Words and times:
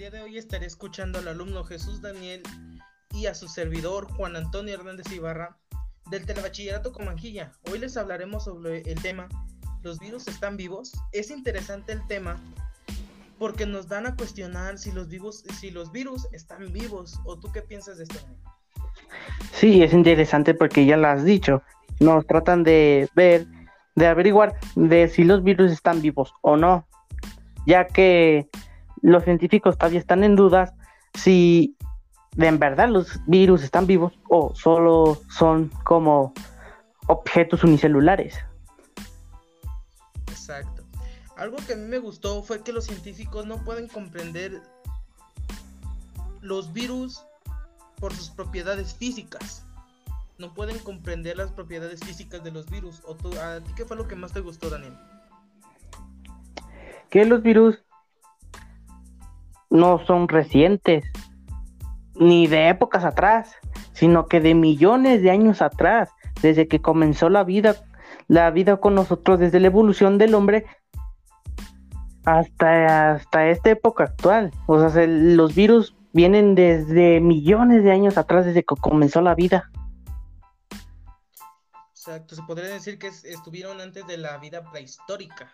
día 0.00 0.10
de 0.10 0.22
hoy 0.22 0.38
estaré 0.38 0.64
escuchando 0.64 1.18
al 1.18 1.28
alumno 1.28 1.62
Jesús 1.62 2.00
Daniel 2.00 2.42
y 3.12 3.26
a 3.26 3.34
su 3.34 3.48
servidor 3.48 4.10
Juan 4.10 4.34
Antonio 4.34 4.72
Hernández 4.72 5.12
Ibarra 5.12 5.58
del 6.10 6.24
Telebachillerato 6.24 6.90
Comanjilla. 6.90 7.52
Hoy 7.70 7.80
les 7.80 7.98
hablaremos 7.98 8.44
sobre 8.44 8.80
el 8.90 9.02
tema 9.02 9.28
¿Los 9.82 9.98
virus 9.98 10.26
están 10.26 10.56
vivos? 10.56 10.92
Es 11.12 11.30
interesante 11.30 11.92
el 11.92 12.06
tema 12.06 12.40
porque 13.38 13.66
nos 13.66 13.88
dan 13.88 14.06
a 14.06 14.16
cuestionar 14.16 14.78
si 14.78 14.90
los, 14.90 15.06
vivos, 15.06 15.44
si 15.60 15.70
los 15.70 15.92
virus 15.92 16.28
están 16.32 16.72
vivos. 16.72 17.20
¿O 17.26 17.38
tú 17.38 17.52
qué 17.52 17.60
piensas 17.60 17.98
de 17.98 18.04
esto? 18.04 18.20
Sí, 19.52 19.82
es 19.82 19.92
interesante 19.92 20.54
porque 20.54 20.86
ya 20.86 20.96
lo 20.96 21.08
has 21.08 21.26
dicho. 21.26 21.62
Nos 21.98 22.26
tratan 22.26 22.64
de 22.64 23.06
ver, 23.14 23.46
de 23.96 24.06
averiguar 24.06 24.54
de 24.76 25.08
si 25.08 25.24
los 25.24 25.44
virus 25.44 25.70
están 25.70 26.00
vivos 26.00 26.32
o 26.40 26.56
no, 26.56 26.86
ya 27.66 27.86
que 27.86 28.48
los 29.02 29.24
científicos 29.24 29.78
todavía 29.78 30.00
están 30.00 30.24
en 30.24 30.36
dudas 30.36 30.72
si 31.14 31.76
de 32.36 32.46
en 32.46 32.58
verdad 32.58 32.88
los 32.88 33.20
virus 33.26 33.62
están 33.62 33.86
vivos 33.86 34.12
o 34.28 34.54
solo 34.54 35.20
son 35.28 35.68
como 35.84 36.32
objetos 37.06 37.64
unicelulares. 37.64 38.38
Exacto. 40.28 40.84
Algo 41.36 41.56
que 41.66 41.72
a 41.72 41.76
mí 41.76 41.86
me 41.86 41.98
gustó 41.98 42.42
fue 42.42 42.62
que 42.62 42.72
los 42.72 42.84
científicos 42.84 43.46
no 43.46 43.64
pueden 43.64 43.88
comprender 43.88 44.60
los 46.40 46.72
virus 46.72 47.24
por 47.96 48.12
sus 48.12 48.30
propiedades 48.30 48.94
físicas. 48.94 49.64
No 50.38 50.54
pueden 50.54 50.78
comprender 50.78 51.36
las 51.36 51.50
propiedades 51.50 52.00
físicas 52.00 52.42
de 52.42 52.50
los 52.50 52.70
virus. 52.70 53.02
¿O 53.04 53.16
¿A 53.38 53.60
ti 53.60 53.72
qué 53.76 53.84
fue 53.84 53.96
lo 53.96 54.08
que 54.08 54.16
más 54.16 54.32
te 54.32 54.40
gustó, 54.40 54.70
Daniel? 54.70 54.96
Que 57.10 57.24
los 57.26 57.42
virus 57.42 57.78
no 59.70 60.04
son 60.04 60.28
recientes, 60.28 61.04
ni 62.14 62.46
de 62.46 62.68
épocas 62.68 63.04
atrás, 63.04 63.54
sino 63.92 64.26
que 64.26 64.40
de 64.40 64.54
millones 64.54 65.22
de 65.22 65.30
años 65.30 65.62
atrás, 65.62 66.10
desde 66.42 66.68
que 66.68 66.82
comenzó 66.82 67.28
la 67.28 67.44
vida, 67.44 67.76
la 68.28 68.50
vida 68.50 68.78
con 68.78 68.94
nosotros, 68.94 69.38
desde 69.38 69.60
la 69.60 69.68
evolución 69.68 70.18
del 70.18 70.34
hombre 70.34 70.66
hasta, 72.24 73.12
hasta 73.12 73.48
esta 73.48 73.70
época 73.70 74.04
actual. 74.04 74.50
O 74.66 74.88
sea, 74.88 75.06
los 75.06 75.54
virus 75.54 75.96
vienen 76.12 76.54
desde 76.54 77.20
millones 77.20 77.84
de 77.84 77.92
años 77.92 78.18
atrás, 78.18 78.44
desde 78.44 78.64
que 78.64 78.74
comenzó 78.76 79.20
la 79.20 79.34
vida. 79.34 79.70
Exacto, 81.90 82.34
se 82.34 82.42
podría 82.42 82.68
decir 82.68 82.98
que 82.98 83.08
estuvieron 83.08 83.80
antes 83.80 84.06
de 84.06 84.16
la 84.16 84.38
vida 84.38 84.62
prehistórica. 84.70 85.52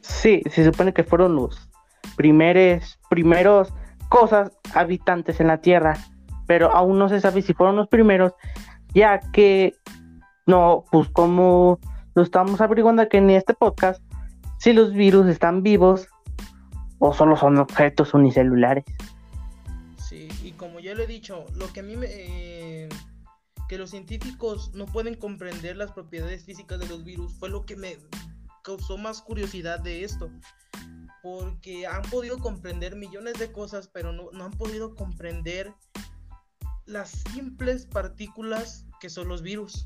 Sí, 0.00 0.42
se 0.50 0.64
supone 0.64 0.94
que 0.94 1.04
fueron 1.04 1.34
los 1.34 1.68
primeros, 2.16 2.98
primeros 3.08 3.72
cosas 4.08 4.52
habitantes 4.74 5.40
en 5.40 5.46
la 5.46 5.60
Tierra, 5.60 5.96
pero 6.46 6.72
aún 6.72 6.98
no 6.98 7.08
se 7.08 7.20
sabe 7.20 7.42
si 7.42 7.54
fueron 7.54 7.76
los 7.76 7.88
primeros, 7.88 8.32
ya 8.92 9.20
que 9.32 9.74
no, 10.46 10.84
pues 10.90 11.08
como 11.10 11.78
lo 12.14 12.22
estamos 12.22 12.60
averiguando 12.60 13.02
aquí 13.02 13.18
en 13.18 13.30
este 13.30 13.54
podcast, 13.54 14.02
si 14.58 14.72
los 14.72 14.92
virus 14.92 15.26
están 15.28 15.62
vivos 15.62 16.08
o 16.98 17.14
solo 17.14 17.36
son 17.36 17.58
objetos 17.58 18.12
unicelulares. 18.14 18.84
Sí, 19.96 20.28
y 20.42 20.52
como 20.52 20.80
ya 20.80 20.94
lo 20.94 21.02
he 21.02 21.06
dicho, 21.06 21.46
lo 21.56 21.72
que 21.72 21.80
a 21.80 21.82
mí 21.82 21.96
me... 21.96 22.06
Eh, 22.10 22.88
que 23.68 23.78
los 23.78 23.90
científicos 23.90 24.72
no 24.74 24.86
pueden 24.86 25.14
comprender 25.14 25.76
las 25.76 25.92
propiedades 25.92 26.44
físicas 26.44 26.80
de 26.80 26.88
los 26.88 27.04
virus 27.04 27.32
fue 27.34 27.48
lo 27.48 27.64
que 27.64 27.76
me 27.76 27.98
causó 28.64 28.98
más 28.98 29.22
curiosidad 29.22 29.78
de 29.78 30.02
esto 30.02 30.28
porque 31.22 31.86
han 31.86 32.02
podido 32.02 32.38
comprender 32.38 32.96
millones 32.96 33.34
de 33.38 33.52
cosas, 33.52 33.88
pero 33.88 34.12
no, 34.12 34.30
han 34.42 34.52
podido 34.52 34.94
comprender 34.94 35.72
las 36.86 37.10
simples 37.32 37.86
partículas 37.86 38.86
que 39.00 39.10
son 39.10 39.28
los 39.28 39.42
virus. 39.42 39.84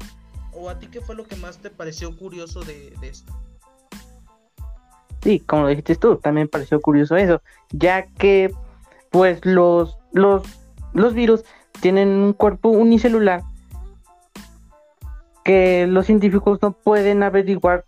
¿O 0.52 0.70
a 0.70 0.78
ti 0.78 0.86
qué 0.86 1.00
fue 1.00 1.16
lo 1.16 1.26
que 1.26 1.36
más 1.36 1.58
te 1.58 1.70
pareció 1.70 2.16
curioso 2.16 2.62
de, 2.62 2.94
esto? 3.02 3.32
Sí, 5.22 5.40
como 5.40 5.62
lo 5.62 5.68
dijiste 5.68 5.96
tú, 5.96 6.16
también 6.16 6.48
pareció 6.48 6.80
curioso 6.80 7.16
eso, 7.16 7.42
ya 7.70 8.06
que 8.06 8.54
pues 9.10 9.44
los, 9.44 9.98
los, 10.12 10.42
los 10.92 11.14
virus 11.14 11.44
tienen 11.80 12.08
un 12.08 12.32
cuerpo 12.32 12.68
unicelular 12.68 13.42
que 15.44 15.86
los 15.86 16.06
científicos 16.06 16.60
no 16.62 16.72
pueden 16.72 17.22
averiguar 17.22 17.84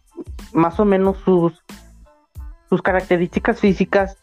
más 0.52 0.78
o 0.78 0.84
menos 0.84 1.16
sus 1.24 1.64
sus 2.68 2.82
características 2.82 3.60
físicas 3.60 4.16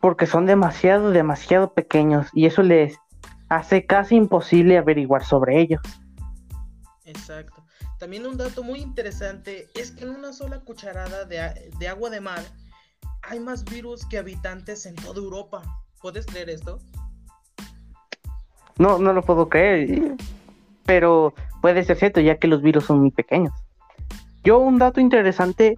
porque 0.00 0.26
son 0.26 0.46
demasiado, 0.46 1.10
demasiado 1.10 1.72
pequeños 1.72 2.28
y 2.32 2.46
eso 2.46 2.62
les 2.62 2.96
hace 3.48 3.86
casi 3.86 4.16
imposible 4.16 4.78
averiguar 4.78 5.24
sobre 5.24 5.60
ellos. 5.60 5.80
Exacto. 7.04 7.64
También 7.98 8.26
un 8.26 8.36
dato 8.36 8.62
muy 8.62 8.80
interesante 8.80 9.68
es 9.74 9.90
que 9.90 10.04
en 10.04 10.10
una 10.10 10.32
sola 10.32 10.60
cucharada 10.60 11.24
de, 11.24 11.88
agua 11.88 12.10
de 12.10 12.20
mar 12.20 12.42
hay 13.22 13.40
más 13.40 13.64
virus 13.64 14.06
que 14.06 14.18
habitantes 14.18 14.86
en 14.86 14.94
toda 14.94 15.18
Europa. 15.18 15.62
¿Puedes 16.00 16.26
creer 16.26 16.50
esto? 16.50 16.78
No, 18.78 18.98
no 18.98 19.12
lo 19.12 19.22
puedo 19.22 19.48
creer, 19.48 20.14
pero 20.86 21.34
puede 21.60 21.82
ser 21.82 21.96
cierto 21.96 22.20
ya 22.20 22.38
que 22.38 22.46
los 22.46 22.62
virus 22.62 22.84
son 22.84 23.00
muy 23.00 23.10
pequeños. 23.10 23.52
Yo 24.44 24.58
un 24.58 24.78
dato 24.78 25.00
interesante 25.00 25.76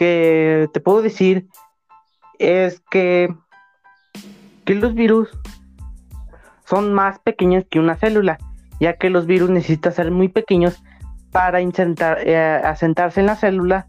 que 0.00 0.70
te 0.72 0.80
puedo 0.80 1.02
decir 1.02 1.46
es 2.38 2.80
que, 2.90 3.28
que 4.64 4.74
los 4.74 4.94
virus 4.94 5.28
son 6.64 6.94
más 6.94 7.18
pequeños 7.18 7.64
que 7.68 7.80
una 7.80 7.96
célula, 7.96 8.38
ya 8.80 8.96
que 8.96 9.10
los 9.10 9.26
virus 9.26 9.50
necesitan 9.50 9.92
ser 9.92 10.10
muy 10.10 10.28
pequeños 10.28 10.82
para 11.32 11.60
eh, 11.60 12.36
asentarse 12.64 13.20
en 13.20 13.26
la 13.26 13.36
célula 13.36 13.88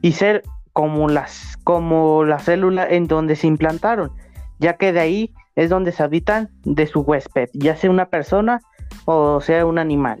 y 0.00 0.12
ser 0.12 0.42
como 0.72 1.06
las 1.06 1.58
como 1.64 2.24
la 2.24 2.38
célula 2.38 2.88
en 2.88 3.06
donde 3.06 3.36
se 3.36 3.46
implantaron, 3.46 4.12
ya 4.58 4.78
que 4.78 4.94
de 4.94 5.00
ahí 5.00 5.34
es 5.54 5.68
donde 5.68 5.92
se 5.92 6.02
habitan 6.02 6.48
de 6.64 6.86
su 6.86 7.00
huésped, 7.00 7.50
ya 7.52 7.76
sea 7.76 7.90
una 7.90 8.06
persona 8.06 8.62
o 9.04 9.42
sea 9.42 9.66
un 9.66 9.78
animal. 9.78 10.18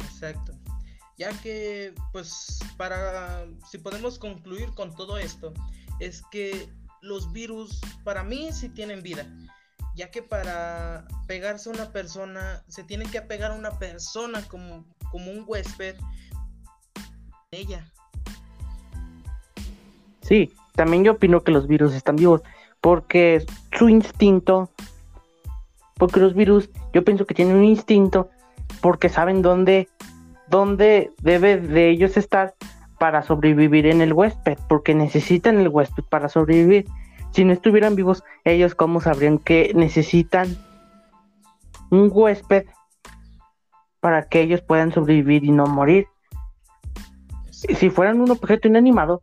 Exacto 0.00 0.47
ya 1.18 1.30
que 1.40 1.94
pues 2.12 2.60
para 2.76 3.46
si 3.68 3.78
podemos 3.78 4.18
concluir 4.18 4.72
con 4.74 4.94
todo 4.94 5.18
esto 5.18 5.52
es 6.00 6.22
que 6.30 6.68
los 7.02 7.32
virus 7.32 7.80
para 8.04 8.22
mí 8.22 8.50
sí 8.52 8.68
tienen 8.68 9.02
vida 9.02 9.26
ya 9.96 10.10
que 10.10 10.22
para 10.22 11.06
pegarse 11.26 11.68
a 11.68 11.72
una 11.72 11.92
persona 11.92 12.62
se 12.68 12.84
tiene 12.84 13.04
que 13.06 13.18
apegar 13.18 13.50
a 13.50 13.54
una 13.54 13.78
persona 13.78 14.42
como, 14.46 14.84
como 15.10 15.32
un 15.32 15.44
huésped 15.46 15.96
ella. 17.50 17.90
Sí 20.22 20.52
también 20.78 21.02
yo 21.02 21.12
opino 21.12 21.42
que 21.42 21.50
los 21.50 21.66
virus 21.66 21.92
están 21.92 22.14
vivos 22.14 22.42
porque 22.80 23.44
su 23.76 23.88
instinto 23.88 24.70
porque 25.94 26.20
los 26.20 26.34
virus 26.34 26.70
yo 26.92 27.02
pienso 27.04 27.26
que 27.26 27.34
tienen 27.34 27.56
un 27.56 27.64
instinto 27.64 28.30
porque 28.80 29.08
saben 29.08 29.42
dónde 29.42 29.88
dónde 30.50 31.12
debe 31.22 31.58
de 31.58 31.90
ellos 31.90 32.16
estar 32.16 32.54
para 32.98 33.22
sobrevivir 33.22 33.86
en 33.86 34.00
el 34.00 34.12
huésped, 34.12 34.58
porque 34.68 34.94
necesitan 34.94 35.58
el 35.58 35.68
huésped 35.68 36.04
para 36.04 36.28
sobrevivir. 36.28 36.86
Si 37.32 37.44
no 37.44 37.52
estuvieran 37.52 37.94
vivos, 37.94 38.24
ellos 38.44 38.74
cómo 38.74 39.00
sabrían 39.00 39.38
que 39.38 39.72
necesitan 39.74 40.56
un 41.90 42.10
huésped 42.12 42.66
para 44.00 44.28
que 44.28 44.40
ellos 44.40 44.60
puedan 44.62 44.92
sobrevivir 44.92 45.44
y 45.44 45.50
no 45.50 45.66
morir. 45.66 46.06
Si 47.50 47.90
fueran 47.90 48.20
un 48.20 48.30
objeto 48.30 48.68
inanimado, 48.68 49.22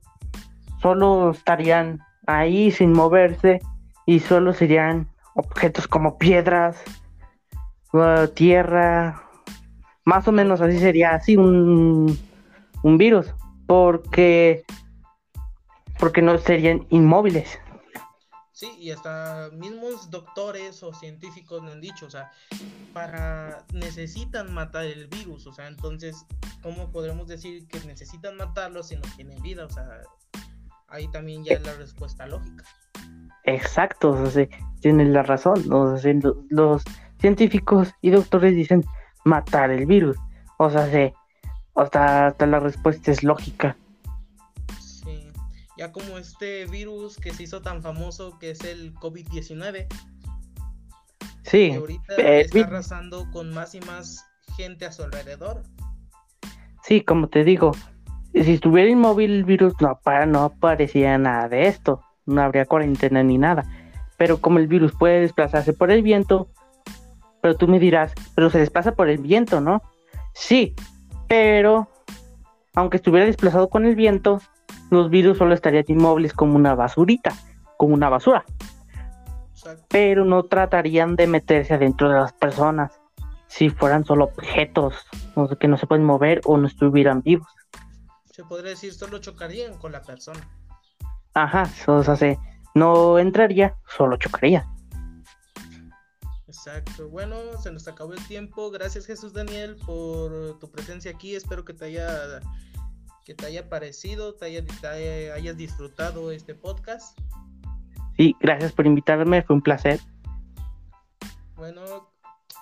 solo 0.81 1.31
estarían 1.31 1.99
ahí 2.27 2.71
sin 2.71 2.91
moverse 2.91 3.61
y 4.05 4.19
solo 4.19 4.53
serían 4.53 5.07
objetos 5.35 5.87
como 5.87 6.17
piedras, 6.17 6.81
uh, 7.93 8.27
tierra, 8.27 9.24
más 10.05 10.27
o 10.27 10.31
menos 10.31 10.61
así 10.61 10.79
sería 10.79 11.15
así 11.15 11.35
un, 11.35 12.17
un 12.83 12.97
virus, 12.97 13.33
porque, 13.67 14.63
porque 15.99 16.21
no 16.21 16.37
serían 16.37 16.85
inmóviles. 16.89 17.59
Sí, 18.51 18.71
y 18.79 18.91
hasta 18.91 19.49
mismos 19.51 20.09
doctores 20.09 20.81
o 20.81 20.93
científicos 20.93 21.61
me 21.61 21.73
han 21.73 21.81
dicho, 21.81 22.05
o 22.05 22.09
sea, 22.09 22.31
para 22.93 23.65
necesitan 23.73 24.53
matar 24.53 24.85
el 24.85 25.07
virus, 25.07 25.45
o 25.45 25.51
sea, 25.51 25.67
entonces, 25.67 26.25
¿cómo 26.61 26.89
podremos 26.89 27.27
decir 27.27 27.67
que 27.67 27.79
necesitan 27.81 28.37
matarlo 28.37 28.81
si 28.81 28.95
no 28.95 29.01
tienen 29.17 29.41
vida? 29.41 29.65
O 29.65 29.69
sea, 29.69 30.03
ahí 30.87 31.09
también 31.09 31.43
ya 31.43 31.55
es 31.55 31.63
la 31.63 31.73
respuesta 31.73 32.27
lógica. 32.27 32.63
Exacto, 33.43 34.11
o 34.11 34.29
sea, 34.29 34.47
tienen 34.79 35.11
la 35.11 35.23
razón, 35.23 35.65
los 35.67 36.83
científicos 37.19 37.91
y 38.01 38.11
doctores 38.11 38.55
dicen, 38.55 38.85
matar 39.25 39.71
el 39.71 39.85
virus. 39.85 40.17
O 40.57 40.69
sea, 40.69 40.87
hasta, 41.75 42.27
hasta 42.27 42.45
la 42.45 42.59
respuesta 42.61 43.11
es 43.11 43.23
lógica. 43.23 43.75
Sí. 44.79 45.27
Ya 45.77 45.91
como 45.91 46.17
este 46.17 46.65
virus 46.67 47.17
que 47.17 47.33
se 47.33 47.43
hizo 47.43 47.61
tan 47.61 47.81
famoso 47.81 48.39
que 48.39 48.51
es 48.51 48.63
el 48.63 48.95
COVID-19. 48.95 49.87
Sí. 51.43 51.71
Que 51.71 51.75
ahorita 51.75 52.15
está 52.15 52.59
arrasando 52.61 53.29
con 53.31 53.53
más 53.53 53.75
y 53.75 53.81
más 53.81 54.25
gente 54.55 54.85
a 54.85 54.91
su 54.91 55.03
alrededor. 55.03 55.63
Sí, 56.83 57.01
como 57.01 57.27
te 57.27 57.43
digo, 57.43 57.71
si 58.33 58.53
estuviera 58.53 58.89
inmóvil 58.89 59.31
el 59.31 59.43
virus 59.43 59.73
no, 59.81 59.99
para, 60.03 60.25
no 60.25 60.43
aparecía 60.43 61.17
nada 61.17 61.49
de 61.49 61.67
esto, 61.67 62.01
no 62.25 62.41
habría 62.41 62.65
cuarentena 62.65 63.23
ni 63.23 63.37
nada. 63.37 63.65
Pero 64.17 64.39
como 64.39 64.59
el 64.59 64.67
virus 64.67 64.93
puede 64.93 65.21
desplazarse 65.21 65.73
por 65.73 65.91
el 65.91 66.03
viento, 66.03 66.47
pero 67.45 67.57
tú 67.57 67.67
me 67.67 67.77
dirás, 67.77 68.11
pero 68.33 68.49
se 68.49 68.57
desplaza 68.57 68.95
por 68.95 69.07
el 69.07 69.19
viento, 69.19 69.61
¿no? 69.61 69.83
Sí, 70.33 70.73
pero 71.27 71.87
aunque 72.73 72.97
estuviera 72.97 73.27
desplazado 73.27 73.69
con 73.69 73.85
el 73.85 73.95
viento, 73.95 74.41
los 74.89 75.11
virus 75.11 75.37
solo 75.37 75.53
estarían 75.53 75.85
inmóviles 75.87 76.33
como 76.33 76.55
una 76.55 76.73
basurita, 76.73 77.35
como 77.77 77.93
una 77.93 78.09
basura. 78.09 78.43
Pero 79.89 80.25
no 80.25 80.41
tratarían 80.41 81.15
de 81.15 81.27
meterse 81.27 81.75
adentro 81.75 82.09
de 82.09 82.15
las 82.15 82.33
personas 82.33 82.99
si 83.45 83.69
fueran 83.69 84.05
solo 84.05 84.23
objetos 84.23 85.05
que 85.59 85.67
no 85.67 85.77
se 85.77 85.85
pueden 85.85 86.03
mover 86.03 86.41
o 86.45 86.57
no 86.57 86.65
estuvieran 86.65 87.21
vivos. 87.21 87.47
Se 88.31 88.43
podría 88.43 88.71
decir 88.71 88.91
solo 88.91 89.19
chocarían 89.19 89.77
con 89.77 89.91
la 89.91 90.01
persona. 90.01 90.39
Ajá, 91.35 91.69
o 91.85 92.03
sea, 92.03 92.37
no 92.73 93.19
entraría, 93.19 93.75
solo 93.95 94.17
chocaría. 94.17 94.65
Exacto. 96.55 97.09
Bueno, 97.09 97.35
se 97.61 97.71
nos 97.71 97.87
acabó 97.87 98.13
el 98.13 98.27
tiempo. 98.27 98.71
Gracias 98.71 99.05
Jesús 99.05 99.33
Daniel 99.33 99.75
por 99.85 100.57
tu 100.59 100.71
presencia 100.71 101.11
aquí. 101.11 101.35
Espero 101.35 101.65
que 101.65 101.73
te 101.73 101.85
haya 101.85 102.39
que 103.25 103.33
te 103.33 103.45
haya 103.47 103.67
parecido, 103.69 104.35
te, 104.35 104.45
hayas 104.45 105.57
disfrutado 105.57 106.31
este 106.31 106.53
podcast. 106.53 107.19
Sí, 108.17 108.35
gracias 108.39 108.71
por 108.71 108.85
invitarme, 108.85 109.41
fue 109.41 109.55
un 109.55 109.63
placer. 109.63 109.99
Bueno, 111.55 112.11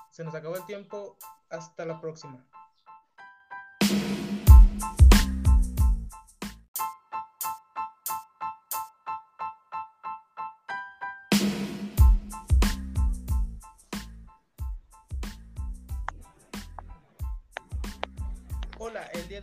se 0.09 0.23
nos 0.23 0.33
acabó 0.33 0.55
el 0.55 0.65
tiempo. 0.65 1.17
Hasta 1.49 1.85
la 1.85 1.99
próxima. 2.01 2.43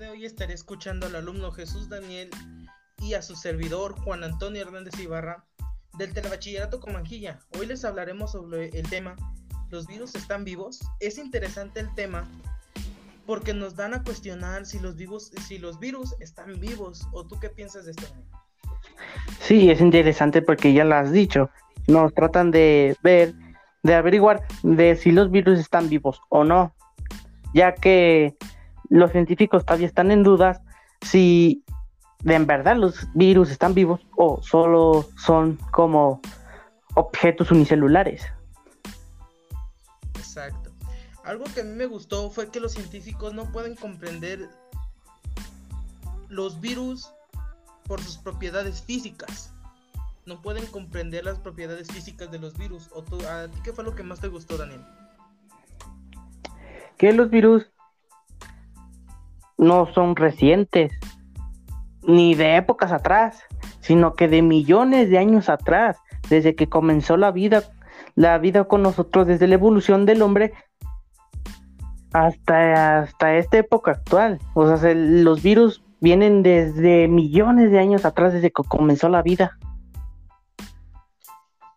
De 0.01 0.09
hoy 0.09 0.25
estaré 0.25 0.55
escuchando 0.55 1.07
al 1.07 1.15
alumno 1.15 1.53
Jesús 1.53 1.91
Daniel 1.91 2.31
y 3.03 3.13
a 3.13 3.21
su 3.21 3.37
servidor 3.37 4.01
Juan 4.01 4.25
Antonio 4.25 4.63
Hernández 4.63 4.99
Ibarra 4.99 5.45
del 5.99 6.15
Telebachillerato 6.15 6.81
Comanjilla. 6.81 7.39
Hoy 7.59 7.67
les 7.67 7.85
hablaremos 7.85 8.33
sobre 8.33 8.71
el 8.71 8.89
tema 8.89 9.15
¿Los 9.69 9.87
virus 9.87 10.15
están 10.15 10.43
vivos? 10.45 10.81
Es 11.01 11.19
interesante 11.19 11.81
el 11.81 11.95
tema 11.95 12.27
porque 13.27 13.53
nos 13.53 13.77
dan 13.77 13.93
a 13.93 14.03
cuestionar 14.03 14.65
si 14.65 14.79
los 14.79 14.97
vivos, 14.97 15.33
si 15.47 15.59
los 15.59 15.79
virus 15.79 16.17
están 16.19 16.59
vivos. 16.59 17.07
¿O 17.13 17.27
tú 17.27 17.39
qué 17.39 17.51
piensas 17.51 17.85
de 17.85 17.91
esto? 17.91 18.07
Sí, 19.39 19.71
es 19.71 19.83
interesante 19.83 20.41
porque 20.41 20.73
ya 20.73 20.85
lo 20.85 20.95
has 20.95 21.13
dicho. 21.13 21.51
Nos 21.89 22.15
tratan 22.15 22.51
de 22.51 22.97
ver, 23.03 23.35
de 23.83 23.95
averiguar 23.95 24.47
de 24.63 24.97
si 24.97 25.13
los 25.13 25.31
virus 25.31 25.59
están 25.59 25.91
vivos 25.91 26.23
o 26.31 26.43
no, 26.43 26.75
ya 27.53 27.75
que 27.75 28.35
los 28.91 29.13
científicos 29.13 29.65
todavía 29.65 29.87
están 29.87 30.11
en 30.11 30.23
dudas 30.23 30.61
si 31.01 31.65
de 32.23 32.35
en 32.35 32.47
verdad 32.47 32.77
los 32.77 33.09
virus 33.15 33.51
están 33.51 33.73
vivos 33.73 34.01
o 34.17 34.43
solo 34.43 35.09
son 35.17 35.57
como 35.71 36.21
objetos 36.95 37.51
unicelulares. 37.51 38.27
Exacto. 40.19 40.71
Algo 41.25 41.45
que 41.55 41.61
a 41.61 41.65
mí 41.65 41.75
me 41.75 41.87
gustó 41.87 42.31
fue 42.31 42.51
que 42.51 42.61
los 42.61 42.73
científicos 42.73 43.33
no 43.33 43.51
pueden 43.53 43.77
comprender 43.77 44.51
los 46.29 46.61
virus 46.61 47.11
por 47.87 48.01
sus 48.03 48.19
propiedades 48.19 48.83
físicas. 48.83 49.53
No 50.27 50.43
pueden 50.43 50.67
comprender 50.67 51.25
las 51.25 51.39
propiedades 51.39 51.89
físicas 51.89 52.31
de 52.31 52.39
los 52.39 52.59
virus. 52.59 52.91
¿O 52.93 53.03
¿A 53.29 53.49
ti 53.49 53.61
qué 53.65 53.73
fue 53.73 53.85
lo 53.85 53.95
que 53.95 54.03
más 54.03 54.21
te 54.21 54.29
gustó, 54.29 54.57
Daniel? 54.57 54.85
Que 56.99 57.13
los 57.13 57.31
virus 57.31 57.67
no 59.61 59.87
son 59.93 60.17
recientes, 60.17 60.91
ni 62.03 62.35
de 62.35 62.57
épocas 62.57 62.93
atrás, 62.93 63.43
sino 63.81 64.15
que 64.15 64.27
de 64.27 64.41
millones 64.41 65.11
de 65.11 65.19
años 65.19 65.51
atrás, 65.51 65.99
desde 66.31 66.55
que 66.55 66.69
comenzó 66.69 67.19
la 67.19 67.31
vida, 67.31 67.63
la 68.15 68.39
vida 68.39 68.65
con 68.65 68.83
nosotros, 68.83 69.27
desde 69.27 69.47
la 69.47 69.55
evolución 69.55 70.07
del 70.07 70.23
hombre 70.23 70.55
hasta, 72.15 73.01
hasta 73.01 73.37
esta 73.37 73.59
época 73.59 73.93
actual. 73.93 74.41
O 74.55 74.77
sea, 74.77 74.95
los 74.95 75.43
virus 75.43 75.83
vienen 76.01 76.43
desde 76.43 77.07
millones 77.07 77.71
de 77.71 77.81
años 77.81 78.07
atrás, 78.07 78.33
desde 78.33 78.51
que 78.51 78.63
comenzó 78.67 79.11
la 79.11 79.21
vida. 79.21 79.59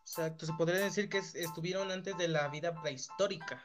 Exacto, 0.03 0.45
se 0.45 0.53
podría 0.53 0.80
decir 0.80 1.09
que 1.09 1.18
estuvieron 1.18 1.91
antes 1.91 2.18
de 2.18 2.30
la 2.30 2.47
vida 2.47 2.74
prehistórica. 2.81 3.62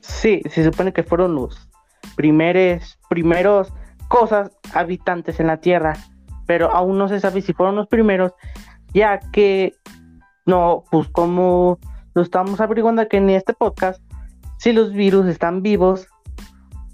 Sí, 0.00 0.42
se 0.50 0.64
supone 0.64 0.92
que 0.92 1.04
fueron 1.04 1.36
los 1.36 1.68
primeros, 2.16 2.98
primeros 3.08 3.72
cosas 4.08 4.50
habitantes 4.74 5.40
en 5.40 5.46
la 5.46 5.60
Tierra, 5.60 5.96
pero 6.46 6.70
aún 6.70 6.98
no 6.98 7.08
se 7.08 7.20
sabe 7.20 7.42
si 7.42 7.52
fueron 7.52 7.76
los 7.76 7.88
primeros, 7.88 8.32
ya 8.92 9.20
que 9.32 9.74
no, 10.44 10.84
pues 10.90 11.08
como 11.08 11.78
lo 12.14 12.22
estamos 12.22 12.60
averiguando 12.60 13.02
aquí 13.02 13.16
en 13.16 13.30
este 13.30 13.54
podcast, 13.54 14.02
si 14.58 14.72
los 14.72 14.92
virus 14.92 15.26
están 15.26 15.62
vivos 15.62 16.06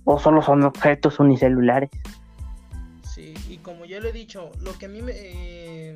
o 0.05 0.19
solo 0.19 0.43
son 0.43 0.63
objetos 0.63 1.19
unicelulares. 1.19 1.91
Sí, 3.03 3.35
y 3.49 3.59
como 3.59 3.85
ya 3.85 4.01
lo 4.01 4.09
he 4.09 4.13
dicho, 4.13 4.51
lo 4.61 4.73
que 4.75 4.87
a 4.87 4.89
mí 4.89 5.03
me... 5.03 5.13
Eh, 5.15 5.95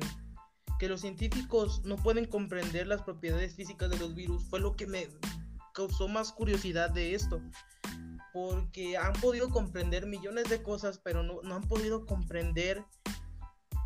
que 0.79 0.89
los 0.89 1.01
científicos 1.01 1.81
no 1.85 1.95
pueden 1.95 2.25
comprender 2.25 2.87
las 2.87 3.01
propiedades 3.03 3.55
físicas 3.55 3.89
de 3.89 3.97
los 3.97 4.15
virus 4.15 4.43
fue 4.49 4.59
lo 4.59 4.75
que 4.75 4.85
me 4.85 5.07
causó 5.73 6.09
más 6.09 6.33
curiosidad 6.33 6.89
de 6.89 7.15
esto 7.15 7.41
porque 8.33 8.97
han 8.97 9.13
podido 9.13 9.49
comprender 9.49 10.07
millones 10.07 10.49
de 10.49 10.61
cosas, 10.63 10.99
pero 11.01 11.21
no, 11.21 11.39
han 11.55 11.61
podido 11.61 12.05
comprender 12.05 12.83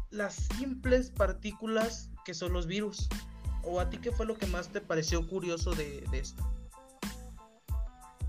las 0.10 0.36
simples 0.58 1.12
partículas 1.12 2.10
que 2.26 2.34
son 2.34 2.54
los 2.54 2.66
virus. 2.66 3.10
¿O 3.64 3.82
a 3.82 3.90
ti 3.90 3.98
qué 3.98 4.12
fue 4.12 4.26
lo 4.26 4.38
que 4.38 4.48
más 4.48 4.70
te 4.70 4.80
pareció 4.80 5.28
curioso 5.28 5.72
de, 5.72 6.02
esto? 6.14 6.42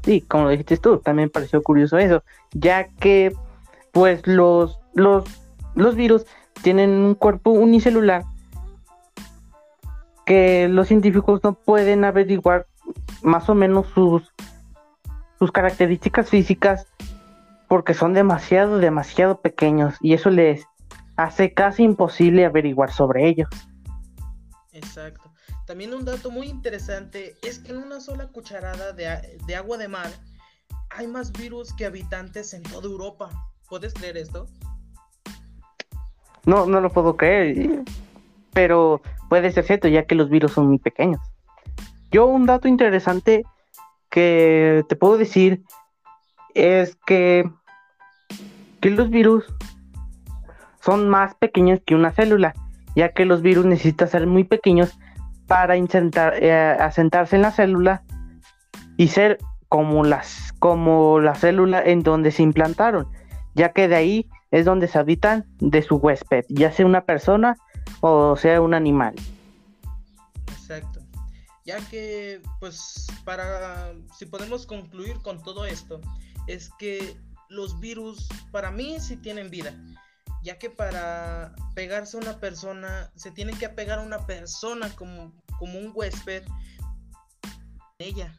Sí, 0.03 0.21
como 0.23 0.45
lo 0.45 0.51
dijiste 0.51 0.77
tú, 0.79 0.99
también 0.99 1.31
pareció 1.31 1.63
curioso 1.63 1.99
eso, 1.99 2.25
ya 2.53 2.89
que 2.89 3.33
pues 3.93 4.27
los, 4.27 4.81
los, 4.95 5.25
los 5.77 5.95
virus 5.95 6.27
tienen 6.63 6.91
un 6.91 7.15
cuerpo 7.15 7.53
unicelular 7.53 8.25
que 10.27 10.69
los 10.69 10.89
científicos 10.89 11.41
no 11.45 11.55
pueden 11.55 12.05
averiguar 12.05 12.67
más 13.23 13.49
o 13.49 13.55
menos 13.55 13.87
sus 13.95 14.33
sus 15.39 15.53
características 15.53 16.31
físicas 16.31 16.87
porque 17.69 17.95
son 17.95 18.15
demasiado, 18.15 18.79
demasiado 18.79 19.41
pequeños 19.41 19.95
y 20.01 20.15
eso 20.15 20.31
les 20.31 20.65
hace 21.17 21.53
casi 21.53 21.85
imposible 21.85 22.45
averiguar 22.45 22.93
sobre 22.93 23.29
ellos. 23.29 23.49
Exacto. 24.73 25.29
También 25.67 25.93
un 25.93 26.05
dato 26.05 26.31
muy 26.31 26.47
interesante 26.47 27.35
es 27.43 27.59
que 27.59 27.73
en 27.73 27.79
una 27.79 28.01
sola 28.01 28.29
cucharada 28.29 28.93
de, 28.93 29.55
agua 29.55 29.77
de 29.77 29.89
mar 29.89 30.11
hay 30.89 31.07
más 31.07 31.31
virus 31.33 31.75
que 31.75 31.85
habitantes 31.85 32.55
en 32.55 32.63
toda 32.63 32.87
Europa. 32.87 33.31
¿Puedes 33.69 33.93
creer 33.93 34.17
esto? 34.17 34.47
No, 36.47 36.65
no 36.65 36.81
lo 36.81 36.91
puedo 36.91 37.19
creer, 37.19 37.85
pero 38.55 39.03
puede 39.29 39.53
ser 39.53 39.65
cierto 39.65 39.89
ya 39.89 40.07
que 40.07 40.15
los 40.15 40.31
virus 40.31 40.53
son 40.53 40.69
muy 40.69 40.79
pequeños. 40.79 41.21
Yo 42.11 42.25
un 42.25 42.47
dato 42.47 42.67
interesante 42.67 43.45
que 44.11 44.85
te 44.89 44.97
puedo 44.97 45.19
decir 45.19 45.63
es 46.55 46.97
que, 47.07 47.51
que 48.81 48.91
los 48.91 49.11
virus 49.11 49.45
son 50.81 51.09
más 51.09 51.35
pequeños 51.35 51.81
que 51.85 51.95
una 51.95 52.13
célula, 52.13 52.55
ya 52.95 53.13
que 53.13 53.25
los 53.25 53.43
virus 53.43 53.67
necesitan 53.67 54.09
ser 54.09 54.27
muy 54.27 54.45
pequeños 54.45 54.99
para 55.47 55.77
intentar 55.77 56.35
eh, 56.43 56.53
asentarse 56.53 57.37
en 57.37 57.43
la 57.43 57.53
célula 57.53 58.03
y 58.97 59.09
ser 59.09 59.39
como 59.69 60.05
las 60.05 60.53
como 60.59 61.21
la 61.21 61.35
célula 61.35 61.81
en 61.83 62.03
donde 62.03 62.33
se 62.33 62.43
implantaron, 62.43 63.07
ya 63.55 63.73
que 63.73 63.87
de 63.87 63.97
ahí 63.97 64.31
es 64.51 64.65
donde 64.65 64.89
se 64.89 64.99
habitan 64.99 65.45
de 65.61 65.83
su 65.83 65.97
huésped, 65.97 66.45
ya 66.49 66.73
sea 66.73 66.87
una 66.87 67.03
persona 67.03 67.57
o 68.01 68.37
sea 68.37 68.61
un 68.61 68.75
animal. 68.75 69.15
Exacto 70.49 70.98
ya 71.69 71.87
que 71.91 72.41
pues 72.61 73.07
para 73.27 73.93
si 74.19 74.25
podemos 74.25 74.65
concluir 74.65 75.19
con 75.19 75.43
todo 75.43 75.67
esto 75.67 76.01
es 76.47 76.71
que 76.79 77.15
los 77.51 77.79
virus 77.79 78.27
para 78.51 78.71
mí 78.71 78.99
sí 79.01 79.19
tienen 79.19 79.51
vida 79.51 79.75
ya 80.43 80.59
que 80.59 80.71
para 80.71 81.55
pegarse 81.75 82.17
a 82.17 82.21
una 82.21 82.41
persona 82.41 83.11
se 83.17 83.31
tiene 83.33 83.53
que 83.53 83.67
apegar 83.67 83.99
a 83.99 84.03
una 84.03 84.25
persona 84.25 84.89
como, 84.97 85.35
como 85.59 85.79
un 85.79 85.93
huésped 85.95 86.43
ella. 87.99 88.33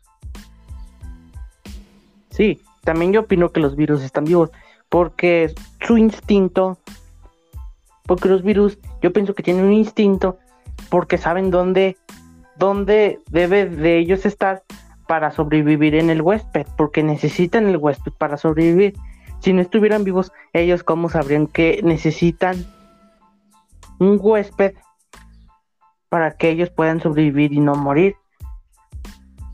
Sí, 2.32 2.60
también 2.84 3.14
yo 3.14 3.22
opino 3.22 3.52
que 3.52 3.60
los 3.60 3.76
virus 3.76 4.02
están 4.02 4.24
vivos 4.24 4.50
porque 4.90 5.54
su 5.86 6.00
instinto, 6.00 6.80
porque 8.08 8.28
los 8.28 8.42
virus, 8.42 8.80
yo 9.04 9.14
pienso 9.14 9.36
que 9.36 9.44
tienen 9.44 9.66
un 9.66 9.74
instinto 9.74 10.40
porque 10.90 11.20
saben 11.20 11.52
dónde, 11.52 11.96
dónde 12.60 13.20
debe 13.32 13.66
de 13.66 13.98
ellos 13.98 14.26
estar 14.26 14.64
para 15.08 15.32
sobrevivir 15.32 15.96
en 15.96 16.12
el 16.12 16.22
huésped, 16.22 16.68
porque 16.78 17.02
necesitan 17.02 17.68
el 17.68 17.78
huésped 17.78 18.12
para 18.12 18.38
sobrevivir. 18.38 18.94
Si 19.40 19.54
no 19.54 19.62
estuvieran 19.62 20.04
vivos, 20.04 20.32
ellos 20.54 20.84
cómo 20.84 21.10
sabrían 21.10 21.48
que 21.48 21.80
necesitan 21.84 22.64
un 24.00 24.20
huésped 24.22 24.76
para 26.10 26.32
que 26.38 26.50
ellos 26.50 26.70
puedan 26.70 27.02
sobrevivir 27.02 27.54
y 27.54 27.60
no 27.60 27.74
morir. 27.76 28.16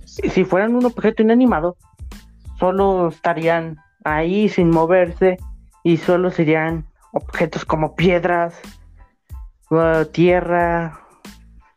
Si 0.06 0.44
fueran 0.44 0.76
un 0.76 0.86
objeto 0.86 1.22
inanimado, 1.22 1.78
solo 2.60 3.10
estarían 3.10 3.78
ahí 4.04 4.50
sin 4.50 4.70
moverse 4.72 5.38
y 5.84 5.98
solo 5.98 6.32
serían 6.32 6.86
objetos 7.12 7.66
como 7.66 7.96
piedras, 7.96 8.60
uh, 9.70 10.06
tierra, 10.06 11.05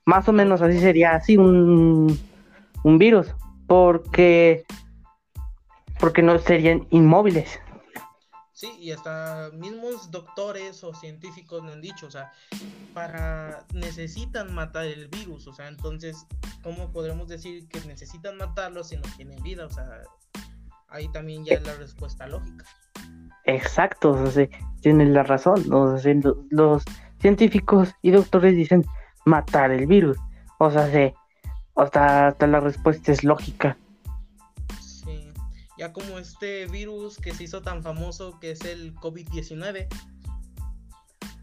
más 0.09 0.27
o 0.27 0.33
menos 0.33 0.63
así 0.63 0.81
sería 0.81 1.17
así 1.17 1.37
un, 1.37 2.19
un 2.83 2.99
virus 2.99 3.35
porque 3.67 4.65
porque 6.01 6.23
no 6.23 6.39
serían 6.39 6.87
inmóviles. 6.89 7.61
Sí, 8.55 8.73
y 8.81 8.91
hasta 8.91 9.51
mismos 9.53 10.11
doctores 10.11 10.83
o 10.83 10.95
científicos 10.95 11.63
me 11.63 11.73
han 11.73 11.83
dicho, 11.83 12.07
o 12.07 12.11
sea, 12.11 12.33
para 12.95 13.67
necesitan 13.75 14.55
matar 14.55 14.87
el 14.87 15.09
virus, 15.09 15.47
o 15.47 15.53
sea, 15.53 15.69
entonces, 15.69 16.27
¿cómo 16.63 16.91
podremos 16.91 17.29
decir 17.29 17.69
que 17.69 17.81
necesitan 17.83 18.39
matarlo 18.39 18.85
si 18.85 18.97
no 18.97 19.03
tienen 19.19 19.43
vida? 19.43 19.67
O 19.67 19.71
sea, 19.71 20.05
ahí 20.89 21.07
también 21.13 21.45
ya 21.45 21.57
es 21.57 21.67
la 21.67 21.75
respuesta 21.75 22.27
lógica. 22.27 22.65
Exacto, 23.45 24.13
o 24.13 24.31
sea, 24.31 24.49
tienen 24.81 25.13
la 25.13 25.23
razón, 25.23 25.71
o 25.71 25.99
sea, 25.99 26.15
los 26.49 26.83
científicos 27.21 27.91
y 28.01 28.11
doctores 28.13 28.57
dicen 28.57 28.87
matar 29.29 29.71
el 29.71 29.87
virus, 29.87 30.19
o 30.59 30.71
sea, 30.71 30.91
se 30.91 31.15
hasta, 31.77 32.29
hasta 32.29 32.47
la 32.47 32.61
respuesta 32.61 33.13
es 33.13 33.23
lógica. 33.23 33.77
Sí, 34.81 35.33
ya 35.79 35.93
como 35.93 36.19
este 36.19 36.67
virus 36.67 37.19
que 37.19 37.33
se 37.33 37.45
hizo 37.45 37.63
tan 37.63 37.83
famoso 37.83 38.39
que 38.41 38.51
es 38.51 38.65
el 38.65 38.95
COVID-19. 38.97 39.87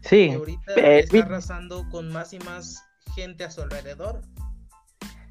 Sí. 0.02 0.28
Que 0.28 0.34
ahorita 0.34 0.74
está 0.74 1.18
arrasando 1.20 1.88
con 1.90 2.12
más 2.12 2.32
y 2.32 2.38
más 2.40 2.84
gente 3.14 3.44
a 3.44 3.50
su 3.50 3.62
alrededor. 3.62 4.20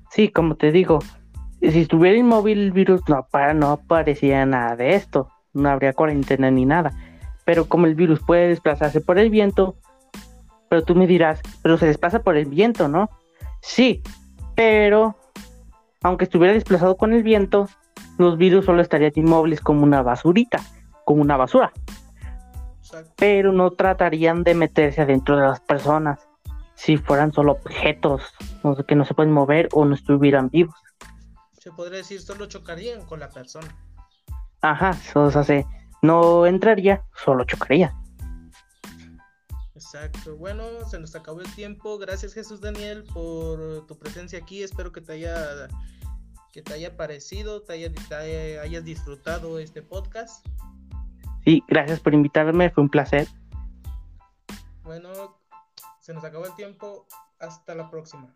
Sí, 0.09 0.29
como 0.29 0.55
te 0.55 0.71
digo, 0.71 0.99
si 1.61 1.81
estuviera 1.81 2.17
inmóvil 2.17 2.59
el 2.59 2.71
virus 2.71 3.01
no, 3.07 3.27
para, 3.29 3.53
no 3.53 3.71
aparecía 3.71 4.45
nada 4.45 4.75
de 4.75 4.95
esto, 4.95 5.29
no 5.53 5.69
habría 5.69 5.93
cuarentena 5.93 6.49
ni 6.49 6.65
nada. 6.65 6.91
Pero 7.45 7.65
como 7.65 7.85
el 7.85 7.95
virus 7.95 8.19
puede 8.25 8.47
desplazarse 8.47 9.01
por 9.01 9.19
el 9.19 9.29
viento, 9.29 9.77
pero 10.75 10.83
tú 10.83 10.93
me 10.93 11.07
dirás, 11.07 11.39
pero 11.61 11.77
se 11.77 11.85
desplaza 11.85 12.21
por 12.21 12.35
el 12.35 12.47
viento, 12.47 12.89
¿no? 12.89 13.09
Sí, 13.61 14.03
pero 14.55 15.15
aunque 16.03 16.25
estuviera 16.25 16.53
desplazado 16.53 16.97
con 16.97 17.13
el 17.13 17.23
viento, 17.23 17.69
los 18.17 18.37
virus 18.37 18.65
solo 18.65 18.81
estarían 18.81 19.13
inmóviles 19.15 19.61
como 19.61 19.83
una 19.83 20.01
basurita, 20.01 20.59
como 21.05 21.21
una 21.21 21.37
basura. 21.37 21.71
Pero 23.15 23.53
no 23.53 23.71
tratarían 23.71 24.43
de 24.43 24.53
meterse 24.53 25.01
adentro 25.01 25.37
de 25.37 25.43
las 25.43 25.61
personas 25.61 26.27
si 26.73 26.97
fueran 26.97 27.31
solo 27.31 27.53
objetos 27.53 28.33
que 28.85 28.95
no 28.95 29.05
se 29.05 29.13
pueden 29.13 29.31
mover 29.31 29.69
o 29.71 29.85
no 29.85 29.95
estuvieran 29.95 30.49
vivos. 30.49 30.75
Se 31.53 31.71
podría 31.71 31.99
decir 31.99 32.19
solo 32.19 32.47
chocarían 32.47 33.05
con 33.05 33.21
la 33.21 33.29
persona. 33.29 33.73
Ajá, 34.59 34.97
o 35.13 35.31
sea, 35.31 35.63
no 36.01 36.45
entraría, 36.45 37.01
solo 37.15 37.45
chocaría. 37.45 37.95
Exacto. 39.75 40.37
Bueno, 40.37 40.63
se 40.89 40.99
nos 40.99 41.15
acabó 41.15 41.41
el 41.41 41.53
tiempo. 41.53 41.97
Gracias 41.97 42.33
Jesús 42.33 42.61
Daniel 42.61 43.03
por 43.13 43.85
tu 43.87 43.97
presencia 43.99 44.39
aquí. 44.39 44.63
Espero 44.63 44.91
que 44.91 45.01
te 45.01 45.13
haya 45.13 45.67
que 46.53 46.61
te 46.61 46.73
haya 46.73 46.95
parecido, 46.95 47.63
te, 47.63 47.73
hayas 48.59 48.85
disfrutado 48.85 49.59
este 49.59 49.81
podcast. 49.81 50.47
Sí, 51.43 51.61
gracias 51.67 51.99
por 51.99 52.13
invitarme, 52.13 52.69
fue 52.69 52.83
un 52.83 52.89
placer. 52.89 53.27
Bueno, 54.83 55.37
se 55.99 56.13
nos 56.13 56.23
acabó 56.23 56.45
el 56.45 56.55
tiempo. 56.55 57.05
Hasta 57.39 57.75
la 57.75 57.91
próxima. 57.91 58.33